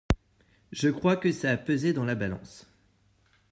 je 0.71 0.89
crois 0.89 1.15
que 1.15 1.31
ça 1.31 1.51
a 1.51 1.57
pesé 1.57 1.93
dans 1.93 2.05
la 2.05 2.15
balance. 2.15 2.65